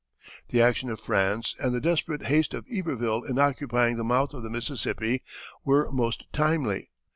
[0.49, 4.41] The action of France and the desperate haste of Iberville in occupying the mouth of
[4.41, 5.21] the Mississippi
[5.63, 6.89] were most timely.